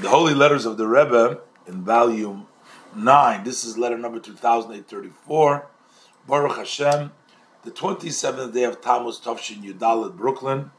[0.00, 2.46] the Holy Letters of the Rebbe in volume
[2.96, 3.44] 9.
[3.44, 5.66] This is letter number 2834.
[6.26, 7.12] Baruch Hashem,
[7.64, 10.70] the 27th day of Tammuz Tovshin Yudal at Brooklyn.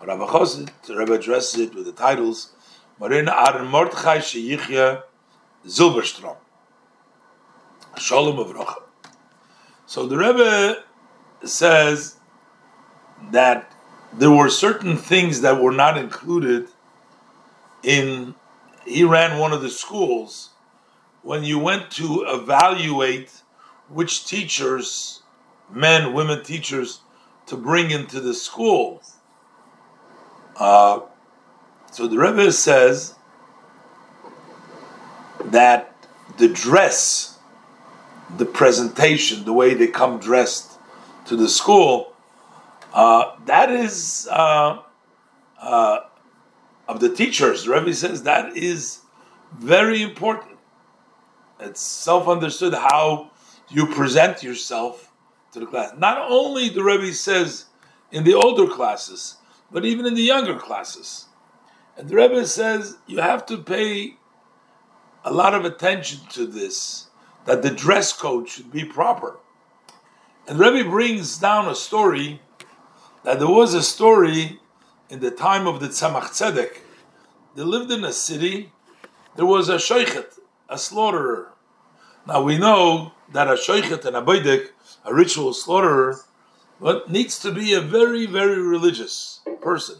[0.00, 2.52] Rabbi Chosid, the Rebbe addresses it with the titles
[3.00, 5.02] Marin Aaron Mordechai Sheyichya
[5.66, 6.36] Zilberstrom.
[7.96, 8.82] Shalom Avrocha.
[9.86, 10.84] So the Rebbe
[11.44, 12.16] says
[13.32, 13.72] that
[14.12, 16.68] there were certain things that were not included
[17.82, 18.36] in
[18.88, 20.50] he ran one of the schools.
[21.22, 23.42] When you went to evaluate
[23.88, 25.22] which teachers
[25.70, 27.00] men women teachers
[27.46, 29.02] to bring into the school
[30.56, 31.00] uh,
[31.92, 33.14] so the Rebbe says
[35.44, 35.94] that
[36.38, 37.38] the dress
[38.36, 40.78] the presentation the way they come dressed
[41.26, 42.14] to the school
[42.92, 44.80] uh, that is uh,
[45.60, 46.00] uh,
[46.88, 47.64] of the teachers.
[47.64, 49.00] The Rebbe says that is
[49.56, 50.58] very important.
[51.60, 53.30] It's self understood how
[53.68, 55.12] you present yourself
[55.52, 55.92] to the class.
[55.98, 57.66] Not only the Rebbe says
[58.10, 59.36] in the older classes,
[59.70, 61.26] but even in the younger classes.
[61.96, 64.16] And the Rebbe says you have to pay
[65.24, 67.08] a lot of attention to this,
[67.44, 69.38] that the dress code should be proper.
[70.46, 72.40] And the Rebbe brings down a story
[73.24, 74.60] that there was a story
[75.10, 76.78] in the time of the Tzemach Tzedek.
[77.54, 78.72] They lived in a city,
[79.36, 81.52] there was a shoichet, a slaughterer.
[82.26, 84.68] Now we know that a shoichet and a boidek,
[85.04, 86.20] a ritual slaughterer,
[86.80, 89.96] but needs to be a very, very religious person.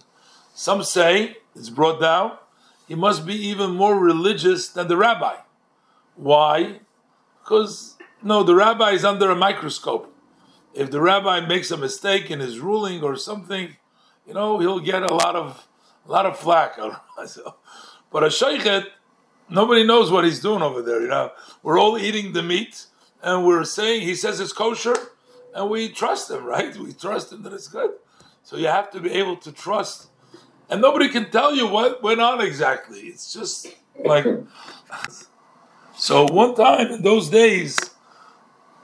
[0.54, 2.38] Some say, it's brought down,
[2.86, 5.36] he must be even more religious than the rabbi.
[6.16, 6.80] Why?
[7.42, 10.14] Because, no, the rabbi is under a microscope
[10.78, 13.76] if the rabbi makes a mistake in his ruling or something,
[14.28, 15.66] you know, he'll get a lot of
[16.06, 16.76] a lot of flack.
[18.12, 18.84] but a shoichet,
[19.48, 21.00] nobody knows what he's doing over there.
[21.00, 22.86] You know, we're all eating the meat
[23.22, 24.94] and we're saying he says it's kosher,
[25.54, 26.76] and we trust him, right?
[26.76, 27.90] We trust him that it's good.
[28.42, 30.08] So you have to be able to trust,
[30.70, 33.00] and nobody can tell you what went on exactly.
[33.00, 33.68] It's just
[34.04, 34.26] like.
[36.00, 37.76] So one time in those days,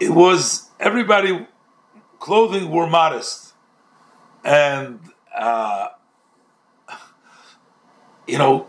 [0.01, 1.47] it was everybody
[2.19, 3.53] clothing were modest,
[4.43, 4.99] and
[5.35, 5.89] uh,
[8.27, 8.69] you know,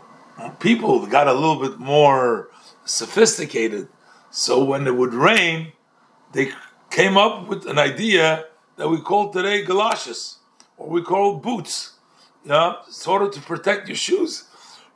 [0.60, 2.50] people got a little bit more
[2.84, 3.88] sophisticated.
[4.30, 5.72] So when it would rain,
[6.32, 6.52] they
[6.90, 8.46] came up with an idea
[8.76, 10.38] that we call today galoshes,
[10.76, 11.92] or we call boots,
[12.44, 12.50] you
[12.88, 14.44] sort of to protect your shoes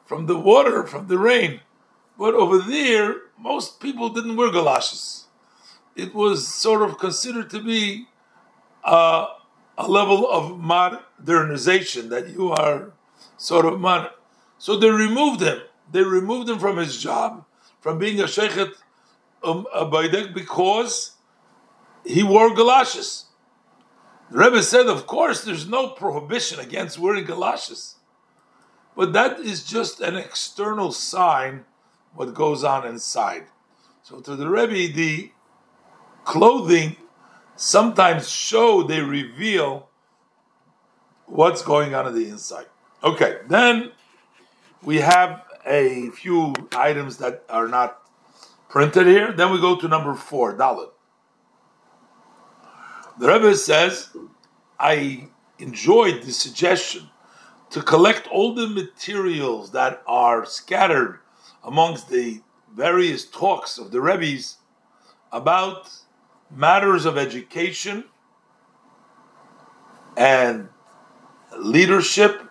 [0.05, 1.61] from the water, from the rain.
[2.19, 5.27] But over there, most people didn't wear galoshes.
[5.97, 8.07] It was sort of considered to be
[8.85, 9.27] uh,
[9.81, 12.93] a level of modernization that you are
[13.39, 14.13] sort of modern.
[14.59, 15.61] So they removed him.
[15.91, 17.47] They removed him from his job,
[17.81, 18.73] from being a shoichet
[19.43, 21.13] um, a baidek, because
[22.05, 23.27] he wore galoshes.
[24.31, 27.97] The Rebbe said, of course, there's no prohibition against wearing galoshes,
[28.95, 31.65] but that is just an external sign
[32.15, 33.45] what goes on inside.
[34.03, 35.33] So to the Rebbe, the
[36.25, 36.97] clothing
[37.61, 39.91] sometimes show, they reveal
[41.27, 42.67] what's going on in the inside.
[43.05, 43.93] Okay, then
[44.83, 48.01] we have a few items that are not
[48.71, 49.33] printed here.
[49.33, 50.89] Then we go to number four, Dalit.
[53.19, 54.09] The Rebbe says,
[54.79, 55.29] I
[55.59, 57.11] enjoyed the suggestion
[57.69, 61.21] to collect all the materials that are scattered
[61.63, 62.41] amongst the
[62.75, 64.57] various talks of the Rebbe's
[65.31, 65.91] about
[66.51, 68.05] matters of education
[70.17, 70.69] and
[71.57, 72.43] leadership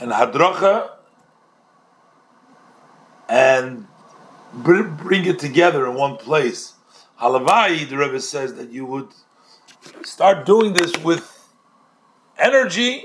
[0.00, 0.90] and hadracha
[3.28, 3.86] and
[4.52, 6.74] bring it together in one place.
[7.20, 9.08] Halavai, the Rebbe says that you would
[10.04, 11.48] start doing this with
[12.38, 13.02] energy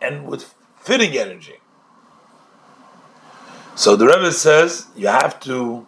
[0.00, 1.58] and with fitting energy.
[3.76, 5.86] So the Rebbe says you have to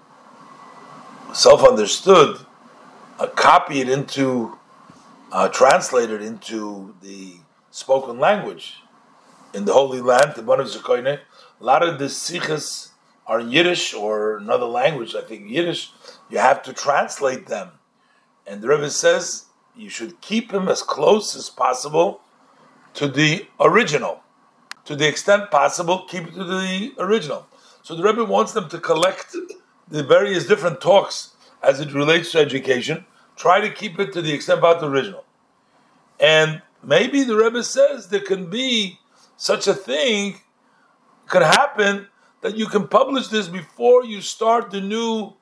[1.32, 2.45] self understood
[3.18, 4.58] uh, copy it into,
[5.32, 7.34] uh, translate it into the
[7.70, 8.74] spoken language
[9.54, 11.20] in the Holy Land, the Banu Zakoine.
[11.60, 12.90] A lot of the sichas
[13.26, 15.92] are in Yiddish or another language, I think Yiddish.
[16.30, 17.70] You have to translate them.
[18.46, 22.20] And the Rebbe says you should keep them as close as possible
[22.94, 24.20] to the original.
[24.84, 27.46] To the extent possible, keep it to the original.
[27.82, 29.34] So the Rebbe wants them to collect
[29.88, 31.32] the various different talks
[31.66, 33.04] as it relates to education,
[33.34, 35.24] try to keep it to the extent about the original.
[36.20, 39.00] And maybe the Rebbe says there can be
[39.36, 40.40] such a thing
[41.26, 42.06] could happen
[42.40, 45.32] that you can publish this before you start the new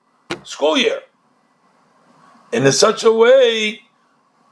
[0.42, 1.00] school year.
[2.52, 3.82] And in such a way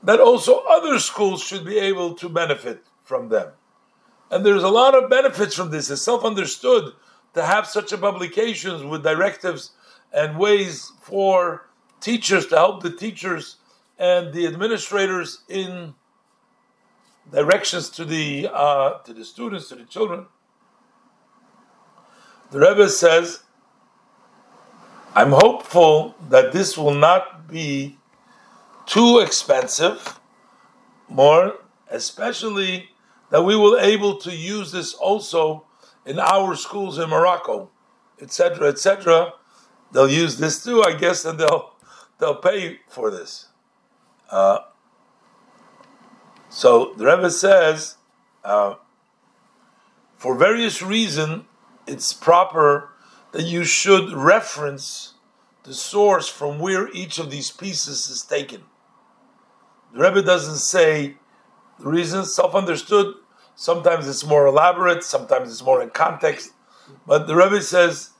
[0.03, 3.53] that also other schools should be able to benefit from them.
[4.31, 5.91] And there's a lot of benefits from this.
[5.91, 6.93] It's self understood
[7.35, 9.73] to have such a publications with directives
[10.13, 11.69] and ways for
[12.01, 13.57] teachers to help the teachers
[13.99, 15.95] and the administrators in
[17.31, 20.27] directions to the uh, to the students, to the children.
[22.51, 23.43] The Rebbe says,
[25.15, 27.99] "I'm hopeful that this will not be
[28.87, 30.19] too expensive,
[31.09, 31.59] more
[31.89, 32.91] especially
[33.31, 35.65] that we will able to use this also
[36.05, 37.71] in our schools in Morocco,
[38.21, 39.35] etc., etc.
[39.93, 41.73] They'll use this too, I guess, and they'll
[42.19, 43.49] they'll pay for this."
[44.31, 44.61] Uh,
[46.49, 47.97] so the Rebbe says,
[48.45, 48.75] uh,
[50.17, 51.45] for various reasons,
[51.87, 52.91] it's proper
[53.33, 55.15] that you should reference
[55.65, 58.65] the source from where each of these pieces is taken.
[59.95, 61.17] The Rebbe doesn't say
[61.79, 63.15] the reason, self understood.
[63.63, 66.53] Sometimes it's more elaborate, sometimes it's more in context.
[67.07, 68.11] But the Rebbe says,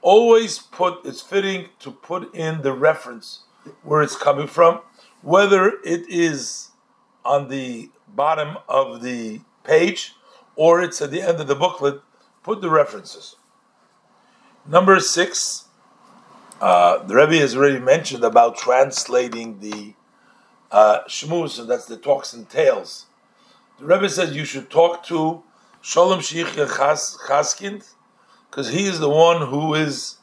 [0.00, 3.40] always put, it's fitting to put in the reference
[3.82, 4.78] where it's coming from,
[5.20, 6.68] whether it is
[7.24, 10.14] on the bottom of the page
[10.54, 12.00] or it's at the end of the booklet,
[12.44, 13.34] put the references.
[14.64, 15.64] Number six,
[16.60, 19.94] uh, the Rebbe has already mentioned about translating the
[20.70, 23.06] uh, shmuz, and that's the talks and tales.
[23.82, 25.42] The Rebbe says you should talk to
[25.80, 27.84] Shalom Sheikh Chaskind,
[28.48, 30.18] because he is the one who is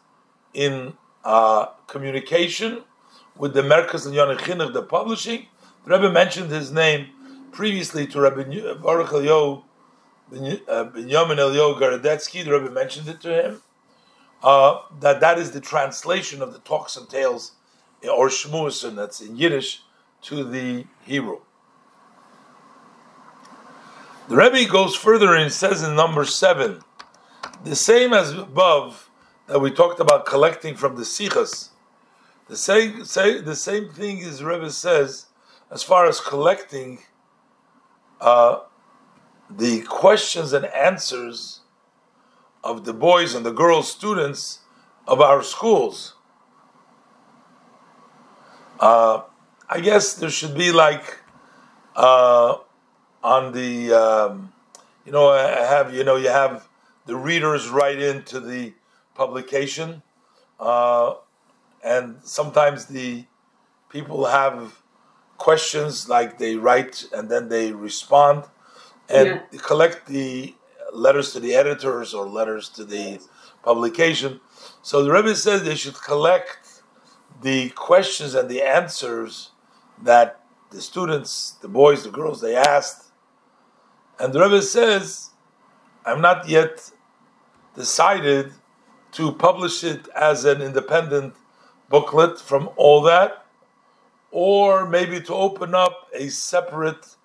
[0.53, 0.93] in
[1.25, 2.83] uh, communication
[3.35, 5.47] with the Merkaz and Yonichin the publishing,
[5.83, 7.09] the Rebbe mentioned his name
[7.51, 8.43] previously to Rabbi
[8.75, 9.65] Baruch Elio
[10.33, 12.45] uh, Benjamin Elio Gorodetsky.
[12.45, 13.61] The Rebbe mentioned it to him.
[14.41, 17.55] Uh, that that is the translation of the talks and tales
[18.09, 19.81] or shmus, and that's in Yiddish
[20.21, 21.39] to the Hebrew.
[24.29, 26.81] The Rebbe goes further and says in number seven,
[27.63, 29.09] the same as above
[29.47, 31.69] that we talked about collecting from the sichas.
[32.47, 35.25] The same, say, the same thing as Rebbe says
[35.71, 36.99] as far as collecting
[38.21, 38.59] uh,
[39.49, 41.61] the questions and answers
[42.63, 44.59] of the boys and the girls students
[45.07, 46.13] of our schools.
[48.79, 49.23] Uh,
[49.67, 51.17] I guess there should be like
[51.95, 52.57] uh,
[53.23, 54.53] on the um,
[55.05, 56.67] you know I have you know you have
[57.05, 58.73] the readers write into the
[59.15, 60.01] publication,
[60.59, 61.15] uh,
[61.83, 63.25] and sometimes the
[63.89, 64.81] people have
[65.37, 68.43] questions like they write and then they respond
[69.07, 69.59] and yeah.
[69.59, 70.53] collect the
[70.93, 73.19] letters to the editors or letters to the
[73.63, 74.39] publication.
[74.81, 76.83] So the Rebbe says they should collect
[77.41, 79.51] the questions and the answers
[80.03, 83.08] that the students, the boys, the girls, they asked.
[84.19, 85.29] And the Rebbe says,
[86.05, 86.91] I'm not yet
[87.75, 88.51] decided
[89.13, 91.33] to publish it as an independent
[91.89, 93.45] booklet from all that
[94.31, 97.15] or maybe to open up a separate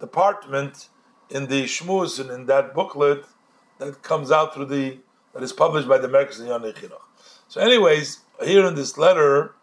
[0.00, 0.88] department
[1.28, 3.24] in the Shmuz and in that booklet
[3.78, 4.98] that comes out through the
[5.34, 7.02] that is published by the Merkaz Yonei Chinuch.
[7.48, 9.54] So, anyways, here in this letter,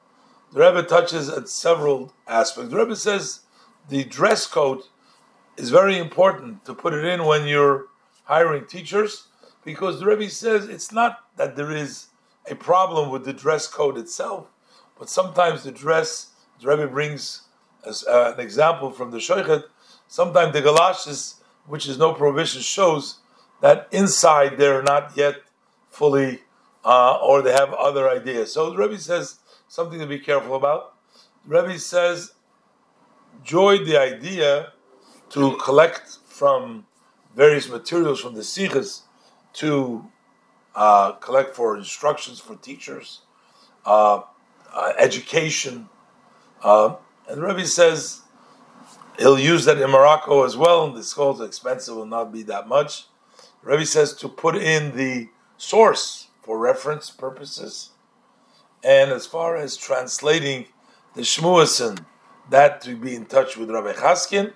[0.52, 2.70] the Rebbe touches at several aspects.
[2.70, 3.40] The Rebbe says
[3.90, 4.84] the dress code
[5.58, 7.88] is very important to put it in when you're
[8.26, 9.28] hiring teachers,
[9.64, 12.08] because the Rebbe says it's not that there is
[12.50, 14.48] a problem with the dress code itself,
[14.98, 16.32] but sometimes the dress
[16.62, 17.44] the Rebbe brings
[17.86, 19.64] as uh, an example from the Shoichet,
[20.08, 23.18] sometimes the galoshes, which is no prohibition, shows
[23.62, 25.36] that inside they're not yet
[25.90, 26.42] fully,
[26.86, 28.54] uh, or they have other ideas.
[28.54, 30.96] So the Rebbe says something to be careful about.
[31.46, 32.34] The Rebbe says,
[33.44, 34.74] joy the idea
[35.34, 36.86] to collect from
[37.36, 39.02] various materials from the sichas
[39.54, 40.06] to
[40.76, 43.22] uh, collect for instructions for teachers,
[43.86, 44.22] uh,
[44.74, 45.90] uh education,
[46.64, 46.96] uh,
[47.28, 48.22] and the Rebbe says
[49.18, 50.92] he'll use that in Morocco as well.
[50.92, 53.06] The scrolls expensive will not be that much.
[53.64, 57.90] The Rebbe says to put in the source for reference purposes.
[58.84, 60.66] And as far as translating
[61.16, 62.06] the Shmuasin,
[62.50, 64.54] that to be in touch with Rabbi Chaskin.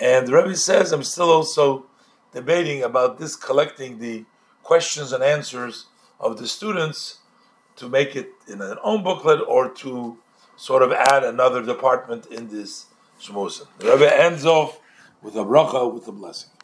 [0.00, 1.86] And the Rebbe says, I'm still also
[2.32, 4.24] debating about this collecting the
[4.62, 5.86] questions and answers
[6.20, 7.18] of the students
[7.76, 10.18] to make it in an own booklet or to
[10.56, 12.86] sort of add another department in this
[13.20, 13.66] shmosin.
[13.78, 14.80] The Rebbe ends off
[15.22, 16.50] with a bracha, with a blessing.